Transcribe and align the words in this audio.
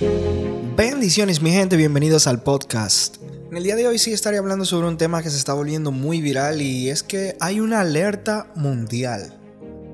Bendiciones 0.00 1.42
mi 1.42 1.50
gente, 1.50 1.76
bienvenidos 1.76 2.26
al 2.26 2.42
podcast. 2.42 3.16
En 3.50 3.56
el 3.58 3.64
día 3.64 3.76
de 3.76 3.86
hoy 3.86 3.98
sí 3.98 4.14
estaré 4.14 4.38
hablando 4.38 4.64
sobre 4.64 4.88
un 4.88 4.96
tema 4.96 5.22
que 5.22 5.28
se 5.28 5.36
está 5.36 5.52
volviendo 5.52 5.92
muy 5.92 6.22
viral 6.22 6.62
y 6.62 6.88
es 6.88 7.02
que 7.02 7.36
hay 7.38 7.60
una 7.60 7.80
alerta 7.80 8.50
mundial. 8.54 9.38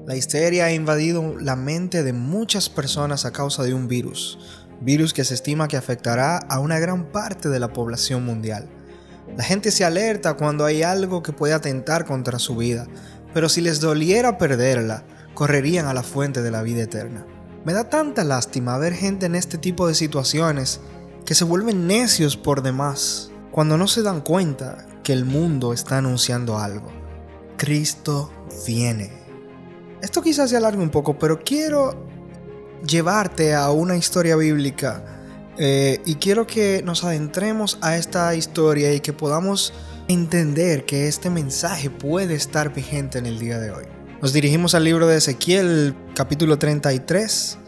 La 0.07 0.15
histeria 0.15 0.67
ha 0.67 0.73
invadido 0.73 1.37
la 1.41 1.57
mente 1.57 2.05
de 2.05 2.13
muchas 2.13 2.69
personas 2.69 3.25
a 3.25 3.33
causa 3.33 3.65
de 3.65 3.75
un 3.75 3.89
virus, 3.89 4.39
virus 4.81 5.13
que 5.13 5.25
se 5.25 5.35
estima 5.35 5.67
que 5.67 5.77
afectará 5.77 6.37
a 6.37 6.61
una 6.61 6.79
gran 6.79 7.11
parte 7.11 7.49
de 7.49 7.59
la 7.59 7.73
población 7.73 8.25
mundial. 8.25 8.69
La 9.37 9.43
gente 9.43 9.73
se 9.73 9.85
alerta 9.85 10.35
cuando 10.35 10.65
hay 10.65 10.85
algo 10.85 11.21
que 11.21 11.33
puede 11.33 11.53
atentar 11.53 12.05
contra 12.05 12.39
su 12.39 12.55
vida, 12.55 12.87
pero 13.35 13.49
si 13.49 13.61
les 13.61 13.81
doliera 13.81 14.39
perderla, 14.39 15.03
correrían 15.35 15.87
a 15.87 15.95
la 15.95 16.05
fuente 16.05 16.43
de 16.43 16.53
la 16.53 16.63
vida 16.63 16.85
eterna. 16.85 17.27
Me 17.67 17.73
da 17.73 17.91
tanta 17.91 18.23
lástima 18.23 18.79
ver 18.79 18.95
gente 18.95 19.27
en 19.27 19.35
este 19.35 19.59
tipo 19.59 19.89
de 19.89 19.97
situaciones 19.97 20.79
que 21.25 21.35
se 21.35 21.43
vuelven 21.43 21.89
necios 21.89 22.37
por 22.37 22.63
demás 22.63 23.33
cuando 23.51 23.77
no 23.77 23.89
se 23.89 24.03
dan 24.03 24.21
cuenta 24.21 24.87
que 25.03 25.13
el 25.13 25.25
mundo 25.25 25.73
está 25.73 25.99
anunciando 25.99 26.59
algo. 26.59 26.93
Cristo 27.57 28.31
viene. 28.69 29.11
Esto 30.01 30.23
quizás 30.23 30.51
se 30.51 30.57
alargue 30.57 30.81
un 30.81 30.91
poco, 30.91 31.19
pero 31.19 31.41
quiero 31.41 32.07
llevarte 32.87 33.57
a 33.57 33.73
una 33.73 33.97
historia 33.97 34.37
bíblica 34.37 35.03
eh, 35.59 36.01
y 36.05 36.15
quiero 36.15 36.47
que 36.47 36.83
nos 36.85 37.03
adentremos 37.03 37.79
a 37.81 37.97
esta 37.97 38.33
historia 38.37 38.95
y 38.95 39.01
que 39.01 39.13
podamos 39.13 39.73
entender 40.07 40.87
que 40.87 41.09
este 41.09 41.31
mensaje 41.31 41.91
puede 41.91 42.37
estar 42.37 42.73
vigente 42.73 43.19
en 43.19 43.27
el 43.27 43.41
día 43.41 43.59
de 43.59 43.73
hoy. 43.73 43.96
Nos 44.27 44.33
dirigimos 44.33 44.75
al 44.75 44.83
libro 44.83 45.07
de 45.07 45.19
Ezequiel, 45.19 45.95
capítulo 46.17 46.59
33, 46.59 47.59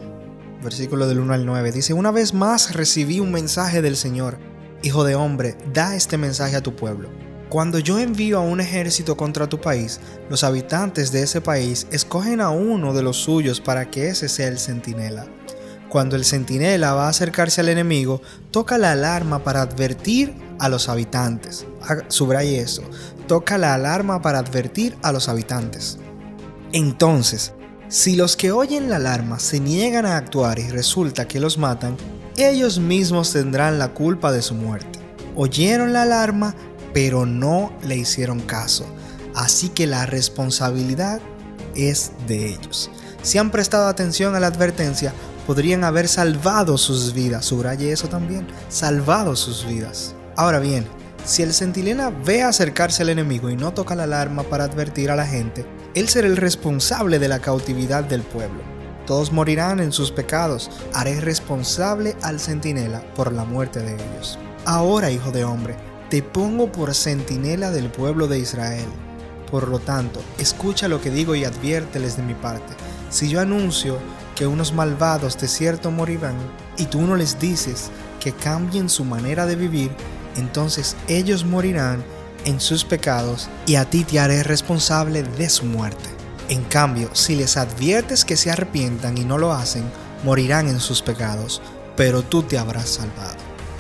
versículo 0.61 1.07
del 1.07 1.21
1 1.21 1.33
al 1.33 1.47
9. 1.47 1.71
Dice, 1.71 1.93
una 1.93 2.11
vez 2.11 2.35
más 2.35 2.75
recibí 2.75 3.21
un 3.21 3.31
mensaje 3.31 3.81
del 3.81 3.97
Señor. 3.97 4.41
Hijo 4.83 5.05
de 5.05 5.15
hombre, 5.15 5.57
da 5.73 5.95
este 5.95 6.19
mensaje 6.19 6.57
a 6.57 6.61
tu 6.61 6.75
pueblo. 6.75 7.11
Cuando 7.49 7.79
yo 7.79 8.01
envío 8.01 8.39
a 8.39 8.41
un 8.41 8.61
ejército 8.61 9.17
contra 9.17 9.49
tu 9.49 9.61
país, 9.61 10.01
los 10.31 10.43
habitantes 10.43 11.13
de 11.13 11.23
ese 11.23 11.41
país 11.41 11.87
escogen 11.93 12.41
a 12.41 12.51
uno 12.51 12.93
de 12.93 13.03
los 13.05 13.19
suyos 13.19 13.61
para 13.61 13.89
que 13.89 14.09
ese 14.09 14.29
sea 14.29 14.49
el 14.49 14.59
centinela. 14.59 15.29
Cuando 15.89 16.17
el 16.17 16.25
centinela 16.25 16.93
va 16.93 17.07
a 17.07 17.11
acercarse 17.11 17.61
al 17.61 17.69
enemigo, 17.69 18.21
toca 18.51 18.79
la 18.79 18.91
alarma 18.91 19.45
para 19.45 19.63
advertir 19.63 20.35
a 20.59 20.69
los 20.69 20.89
habitantes. 20.89 21.67
Subraye 22.09 22.59
eso. 22.59 22.83
Toca 23.29 23.59
la 23.59 23.75
alarma 23.75 24.21
para 24.23 24.41
advertir 24.41 24.97
a 25.05 25.13
los 25.13 25.29
habitantes. 25.29 26.01
Entonces, 26.73 27.53
si 27.89 28.17
los 28.17 28.37
que 28.37 28.53
oyen 28.53 28.91
la 28.91 28.97
alarma 28.97 29.39
se 29.39 29.61
niegan 29.61 30.05
a 30.05 30.17
actuar 30.17 30.59
y 30.59 30.69
resulta 30.69 31.27
que 31.27 31.41
los 31.41 31.57
matan, 31.57 31.97
ellos 32.37 32.79
mismos 32.79 33.33
tendrán 33.33 33.79
la 33.79 33.89
culpa 33.95 34.31
de 34.31 34.43
su 34.43 34.55
muerte. 34.55 34.99
Oyeron 35.35 35.93
la 35.93 36.03
alarma, 36.03 36.55
pero 36.93 37.25
no 37.25 37.73
le 37.87 37.97
hicieron 37.97 38.41
caso. 38.41 38.85
Así 39.35 39.71
que 39.71 39.87
la 39.87 40.05
responsabilidad 40.05 41.21
es 41.75 42.13
de 42.27 42.51
ellos. 42.51 42.91
Si 43.23 43.39
han 43.39 43.51
prestado 43.51 43.87
atención 43.87 44.35
a 44.35 44.41
la 44.41 44.49
advertencia, 44.49 45.13
podrían 45.47 45.85
haber 45.85 46.09
salvado 46.09 46.77
sus 46.77 47.15
vidas. 47.15 47.47
Subraye 47.47 47.91
eso 47.91 48.09
también, 48.09 48.47
salvado 48.69 49.35
sus 49.35 49.67
vidas. 49.67 50.15
Ahora 50.37 50.59
bien, 50.59 50.87
si 51.25 51.43
el 51.43 51.55
centinela 51.55 52.11
ve 52.11 52.43
acercarse 52.43 53.03
al 53.03 53.09
enemigo 53.09 53.49
y 53.49 53.57
no 53.57 53.73
toca 53.73 53.95
la 53.95 54.05
alarma 54.05 54.43
para 54.43 54.65
advertir 54.65 55.11
a 55.11 55.17
la 55.17 55.27
gente, 55.27 55.65
él 55.95 56.09
será 56.09 56.27
el 56.27 56.37
responsable 56.37 57.19
de 57.19 57.29
la 57.29 57.41
cautividad 57.41 58.05
del 58.05 58.23
pueblo. 58.23 58.63
Todos 59.07 59.33
morirán 59.33 59.81
en 59.81 59.91
sus 59.91 60.11
pecados. 60.11 60.71
Haré 60.93 61.21
responsable 61.21 62.15
al 62.23 62.41
centinela 62.41 63.03
por 63.15 63.33
la 63.33 63.45
muerte 63.45 63.81
de 63.81 63.95
ellos. 63.95 64.39
Ahora, 64.67 65.11
hijo 65.11 65.31
de 65.31 65.45
hombre, 65.45 65.77
te 66.11 66.23
pongo 66.23 66.71
por 66.71 66.95
centinela 66.95 67.71
del 67.71 67.91
pueblo 67.91 68.29
de 68.29 68.39
Israel. 68.39 68.89
Por 69.51 69.69
lo 69.69 69.79
tanto, 69.79 70.21
escucha 70.39 70.89
lo 70.89 71.01
que 71.01 71.11
digo 71.11 71.35
y 71.35 71.45
adviérteles 71.45 72.19
de 72.19 72.23
mi 72.23 72.35
parte. 72.35 72.75
Si 73.09 73.31
yo 73.31 73.41
anuncio 73.41 73.99
que 74.37 74.47
unos 74.47 74.75
malvados 74.75 75.39
de 75.39 75.49
cierto 75.49 75.91
morirán, 75.91 76.37
y 76.77 76.85
tú 76.85 77.01
no 77.01 77.17
les 77.17 77.39
dices 77.41 77.91
que 78.21 78.33
cambien 78.33 78.91
su 78.91 79.05
manera 79.05 79.47
de 79.47 79.57
vivir, 79.57 79.91
entonces 80.37 80.97
ellos 81.09 81.45
morirán 81.45 82.05
en 82.45 82.61
sus 82.61 82.85
pecados 82.85 83.49
y 83.67 83.77
a 83.77 83.89
ti 83.89 84.05
te 84.05 84.21
haré 84.21 84.43
responsable 84.43 85.23
de 85.23 85.49
su 85.49 85.65
muerte. 85.65 86.09
En 86.49 86.65
cambio, 86.65 87.11
si 87.15 87.35
les 87.35 87.57
adviertes 87.57 88.25
que 88.25 88.37
se 88.37 88.51
arrepientan 88.51 89.19
y 89.19 89.25
no 89.25 89.39
lo 89.39 89.53
hacen, 89.53 89.85
morirán 90.25 90.69
en 90.69 90.81
sus 90.81 91.03
pecados, 91.03 91.61
pero 91.97 92.23
tú 92.23 92.43
te 92.43 92.59
habrás 92.59 92.89
salvado. 92.89 93.37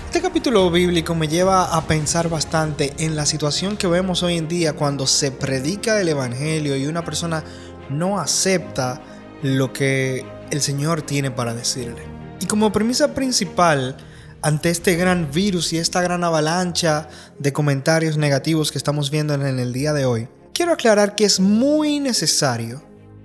Este 0.07 0.23
capítulo 0.23 0.71
bíblico 0.71 1.15
me 1.15 1.29
lleva 1.29 1.77
a 1.77 1.87
pensar 1.87 2.29
bastante 2.29 2.95
en 2.99 3.15
la 3.15 3.27
situación 3.27 3.77
que 3.77 3.87
vemos 3.87 4.23
hoy 4.23 4.37
en 4.37 4.49
día 4.49 4.73
cuando 4.73 5.07
se 5.07 5.31
predica 5.31 6.01
el 6.01 6.09
Evangelio 6.09 6.77
y 6.77 6.87
una 6.87 7.05
persona 7.05 7.45
no 7.91 8.19
acepta 8.19 9.01
lo 9.43 9.73
que 9.73 10.25
el 10.51 10.61
Señor 10.61 11.03
tiene 11.03 11.31
para 11.31 11.55
decirle. 11.55 12.03
Y 12.41 12.47
como 12.47 12.73
premisa 12.73 13.15
principal, 13.15 13.97
ante 14.43 14.71
este 14.71 14.95
gran 14.97 15.31
virus 15.33 15.73
y 15.73 15.79
esta 15.79 16.01
gran 16.03 16.23
avalancha 16.23 17.09
de 17.39 17.53
comentarios 17.53 18.17
negativos 18.17 18.71
que 18.71 18.79
estamos 18.79 19.11
viendo 19.11 19.35
en 19.35 19.59
el 19.59 19.73
día 19.73 19.93
de 19.93 20.05
hoy, 20.05 20.29
quiero 20.55 20.73
aclarar 20.73 21.15
que 21.15 21.25
es 21.25 21.41
muy 21.41 21.99
necesario, 21.99 22.83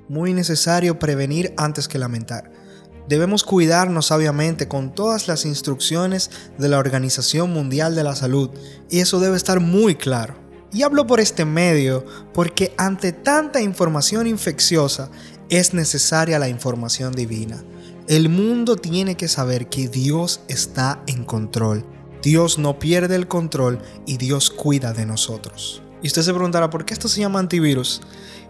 muy 0.09 0.33
necesario 0.33 0.97
prevenir 0.97 1.53
antes 1.57 1.87
que 1.87 1.99
lamentar. 1.99 2.51
Debemos 3.07 3.43
cuidarnos 3.43 4.07
sabiamente 4.07 4.67
con 4.67 4.95
todas 4.95 5.27
las 5.27 5.45
instrucciones 5.45 6.31
de 6.57 6.69
la 6.69 6.79
Organización 6.79 7.51
Mundial 7.51 7.95
de 7.95 8.03
la 8.03 8.15
Salud 8.15 8.49
y 8.89 8.99
eso 8.99 9.19
debe 9.19 9.35
estar 9.35 9.59
muy 9.59 9.95
claro. 9.95 10.35
Y 10.71 10.81
hablo 10.81 11.05
por 11.05 11.19
este 11.19 11.45
medio 11.45 12.05
porque 12.33 12.73
ante 12.77 13.11
tanta 13.11 13.61
información 13.61 14.25
infecciosa 14.25 15.11
es 15.49 15.73
necesaria 15.73 16.39
la 16.39 16.47
información 16.47 17.13
divina. 17.13 17.63
El 18.13 18.29
mundo 18.29 18.75
tiene 18.75 19.17
que 19.17 19.27
saber 19.27 19.69
que 19.69 19.87
Dios 19.87 20.41
está 20.47 21.01
en 21.07 21.23
control. 21.23 21.83
Dios 22.21 22.59
no 22.59 22.77
pierde 22.77 23.15
el 23.15 23.27
control 23.27 23.79
y 24.05 24.17
Dios 24.17 24.51
cuida 24.51 24.93
de 24.93 25.07
nosotros. 25.07 25.81
Y 26.03 26.07
usted 26.09 26.21
se 26.21 26.31
preguntará, 26.31 26.69
¿por 26.69 26.85
qué 26.85 26.93
esto 26.93 27.07
se 27.07 27.21
llama 27.21 27.39
antivirus? 27.39 28.01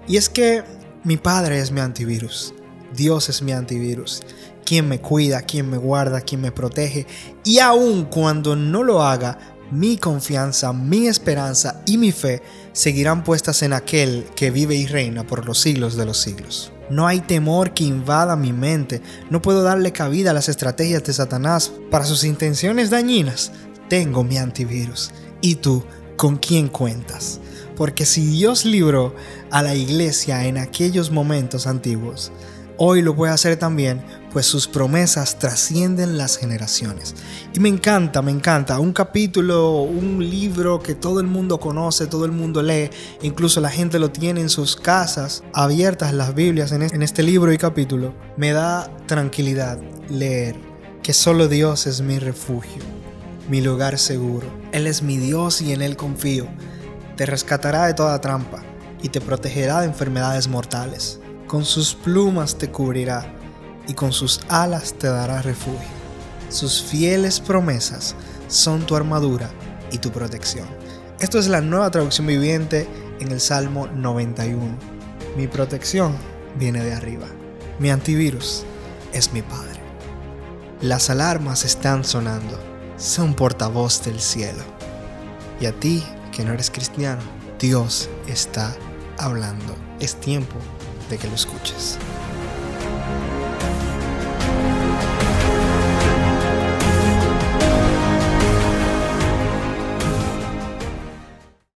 Y 0.06 0.18
es 0.18 0.28
que 0.28 0.66
mi 1.06 1.16
Padre 1.16 1.60
es 1.60 1.72
mi 1.72 1.80
antivirus. 1.80 2.54
Dios 2.94 3.30
es 3.30 3.42
mi 3.42 3.54
antivirus. 3.54 4.20
Quien 4.66 4.90
me 4.90 5.00
cuida, 5.00 5.44
quien 5.44 5.70
me 5.70 5.78
guarda, 5.78 6.20
quien 6.20 6.42
me 6.42 6.52
protege. 6.52 7.08
Y 7.46 7.60
aun 7.60 8.04
cuando 8.04 8.58
no 8.58 8.84
lo 8.84 9.02
haga, 9.02 9.40
mi 9.72 9.96
confianza, 9.96 10.74
mi 10.74 11.08
esperanza 11.08 11.82
y 11.86 11.98
mi 11.98 12.12
fe 12.12 12.42
seguirán 12.74 13.24
puestas 13.24 13.64
en 13.64 13.72
aquel 13.72 14.26
que 14.36 14.52
vive 14.52 14.76
y 14.76 14.88
reina 14.88 15.26
por 15.26 15.46
los 15.46 15.58
siglos 15.58 15.96
de 15.96 16.06
los 16.06 16.18
siglos. 16.18 16.73
No 16.90 17.08
hay 17.08 17.22
temor 17.22 17.74
que 17.74 17.84
invada 17.84 18.36
mi 18.36 18.54
mente. 18.54 19.02
No 19.30 19.42
puedo 19.42 19.64
darle 19.64 19.92
cabida 19.92 20.32
a 20.32 20.34
las 20.34 20.50
estrategias 20.50 21.04
de 21.04 21.14
Satanás 21.14 21.72
para 21.90 22.06
sus 22.06 22.24
intenciones 22.24 22.90
dañinas. 22.90 23.52
Tengo 23.90 24.24
mi 24.24 24.38
antivirus. 24.38 25.12
¿Y 25.42 25.56
tú, 25.56 25.84
con 26.18 26.38
quién 26.38 26.68
cuentas? 26.68 27.40
Porque 27.76 28.06
si 28.06 28.26
Dios 28.26 28.66
libró 28.66 29.16
a 29.50 29.62
la 29.62 29.76
iglesia 29.76 30.46
en 30.46 30.58
aquellos 30.58 31.12
momentos 31.12 31.68
antiguos, 31.68 32.32
hoy 32.78 33.02
lo 33.02 33.16
puede 33.16 33.34
hacer 33.34 33.58
también 33.58 34.04
pues 34.34 34.48
sus 34.48 34.68
promesas 34.68 35.38
trascienden 35.38 36.18
las 36.18 36.38
generaciones. 36.38 37.14
Y 37.54 37.60
me 37.60 37.70
encanta, 37.70 38.24
me 38.24 38.32
encanta, 38.32 38.80
un 38.80 38.92
capítulo, 38.92 39.84
un 39.84 40.28
libro 40.28 40.80
que 40.82 40.96
todo 40.96 41.20
el 41.20 41.28
mundo 41.28 41.60
conoce, 41.60 42.08
todo 42.08 42.26
el 42.26 42.32
mundo 42.32 42.64
lee, 42.64 42.90
incluso 43.22 43.62
la 43.62 43.70
gente 43.70 44.00
lo 44.00 44.10
tiene 44.10 44.42
en 44.42 44.50
sus 44.50 44.76
casas, 44.76 45.44
abiertas 45.54 46.14
las 46.14 46.34
Biblias 46.34 46.72
en 46.72 47.04
este 47.04 47.22
libro 47.22 47.54
y 47.54 47.58
capítulo. 47.60 48.16
Me 48.36 48.52
da 48.52 48.90
tranquilidad 49.06 49.80
leer 50.10 50.56
que 51.04 51.14
solo 51.14 51.48
Dios 51.48 51.86
es 51.86 52.02
mi 52.02 52.18
refugio, 52.18 52.82
mi 53.50 53.62
lugar 53.62 54.00
seguro. 54.00 54.48
Él 54.72 54.88
es 54.88 55.04
mi 55.04 55.18
Dios 55.18 55.62
y 55.62 55.74
en 55.74 55.84
Él 55.84 55.96
confío. 55.96 56.48
Te 57.18 57.28
rescatará 57.28 57.86
de 57.86 57.94
toda 57.94 58.20
trampa 58.20 58.64
y 59.04 59.10
te 59.10 59.22
protegerá 59.22 59.82
de 59.82 59.88
enfermedades 59.88 60.48
mortales. 60.48 61.20
Con 61.46 61.66
sus 61.66 61.94
plumas 61.94 62.58
te 62.58 62.72
cubrirá 62.72 63.32
y 63.88 63.94
con 63.94 64.14
sus 64.14 64.42
alas 64.50 64.94
te 64.94 65.08
dará 65.08 65.42
refugio. 65.42 65.90
Sus 66.50 66.82
fieles 66.82 67.40
promesas 67.40 68.16
son 68.48 68.86
tu 68.86 68.96
armadura 68.96 69.50
y 69.92 69.98
tu 69.98 70.12
protección. 70.12 70.68
Esto 71.20 71.40
es 71.40 71.48
la 71.48 71.62
nueva 71.62 71.90
traducción 71.90 72.28
viviente 72.28 72.88
en 73.20 73.32
el 73.32 73.40
Salmo 73.40 73.88
91. 73.88 74.62
Mi 75.38 75.48
protección 75.48 76.16
viene 76.60 76.84
de 76.84 76.94
arriba. 76.94 77.28
Mi 77.80 77.90
antivirus 77.90 78.66
es 79.14 79.34
mi 79.34 79.42
Padre. 79.42 79.80
Las 80.82 81.10
alarmas 81.10 81.66
están 81.66 82.04
sonando. 82.04 82.60
Son 82.98 83.34
portavoz 83.34 84.04
del 84.04 84.20
cielo. 84.20 84.64
Y 85.60 85.66
a 85.66 85.72
ti, 85.72 86.04
que 86.32 86.44
no 86.44 86.54
eres 86.54 86.70
cristiano, 86.70 87.22
Dios 87.60 88.10
está 88.28 88.76
hablando. 89.18 89.76
Es 90.00 90.16
tiempo 90.20 90.56
de 91.10 91.18
que 91.18 91.28
lo 91.28 91.36
escuches. 91.36 91.98